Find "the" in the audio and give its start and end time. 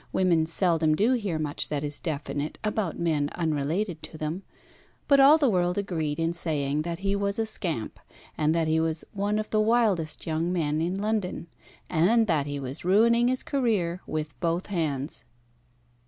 5.37-5.47, 9.51-9.61